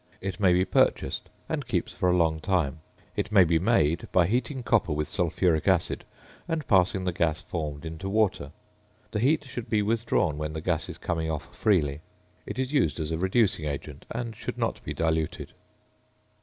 It 0.19 0.39
may 0.39 0.51
be 0.51 0.65
purchased, 0.65 1.29
and 1.47 1.67
keeps 1.67 1.93
for 1.93 2.09
a 2.09 2.17
long 2.17 2.39
time. 2.39 2.79
It 3.15 3.31
may 3.31 3.43
be 3.43 3.59
made 3.59 4.07
by 4.11 4.25
heating 4.25 4.63
copper 4.63 4.91
with 4.93 5.07
sulphuric 5.07 5.67
acid 5.67 6.05
and 6.47 6.67
passing 6.67 7.03
the 7.03 7.11
gas 7.13 7.43
formed 7.43 7.85
into 7.85 8.09
water. 8.09 8.51
The 9.11 9.19
heat 9.19 9.43
should 9.45 9.69
be 9.69 9.83
withdrawn 9.83 10.39
when 10.39 10.53
the 10.53 10.59
gas 10.61 10.89
is 10.89 10.97
coming 10.97 11.29
off 11.29 11.55
freely. 11.55 12.01
It 12.47 12.57
is 12.57 12.73
used 12.73 12.99
as 12.99 13.11
a 13.11 13.17
reducing 13.19 13.65
agent, 13.65 14.07
and 14.09 14.35
should 14.35 14.57
not 14.57 14.83
be 14.83 14.95
diluted. 14.95 15.53